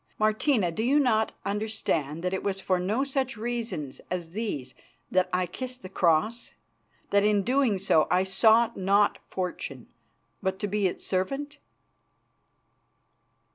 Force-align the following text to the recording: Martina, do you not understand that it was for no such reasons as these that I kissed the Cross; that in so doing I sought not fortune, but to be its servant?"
Martina, 0.17 0.71
do 0.71 0.81
you 0.81 0.99
not 0.99 1.31
understand 1.45 2.23
that 2.23 2.33
it 2.33 2.41
was 2.41 2.59
for 2.59 2.79
no 2.79 3.03
such 3.03 3.37
reasons 3.37 4.01
as 4.09 4.31
these 4.31 4.73
that 5.11 5.29
I 5.31 5.45
kissed 5.45 5.83
the 5.83 5.89
Cross; 5.89 6.55
that 7.11 7.23
in 7.23 7.41
so 7.41 7.43
doing 7.43 7.79
I 8.09 8.23
sought 8.23 8.75
not 8.75 9.19
fortune, 9.27 9.85
but 10.41 10.57
to 10.57 10.67
be 10.67 10.87
its 10.87 11.05
servant?" 11.05 11.59